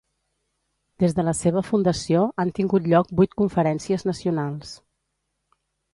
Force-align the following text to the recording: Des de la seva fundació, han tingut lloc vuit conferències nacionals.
Des 1.03 1.13
de 1.17 1.25
la 1.27 1.33
seva 1.39 1.63
fundació, 1.67 2.23
han 2.45 2.53
tingut 2.61 2.89
lloc 2.95 3.13
vuit 3.21 3.39
conferències 3.43 4.07
nacionals. 4.13 4.77